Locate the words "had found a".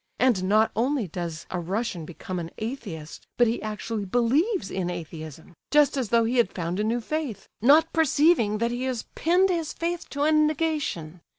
6.37-6.83